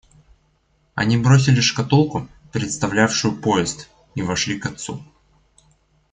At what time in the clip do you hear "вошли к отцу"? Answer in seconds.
4.23-5.03